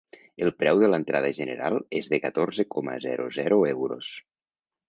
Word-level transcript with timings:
El 0.45 0.51
preu 0.61 0.79
de 0.83 0.87
l’entrada 0.93 1.29
general 1.41 1.77
és 2.01 2.09
de 2.13 2.21
catorze 2.25 2.67
coma 2.77 2.99
zero 3.07 3.31
zero 3.39 3.61
euros. 3.77 4.11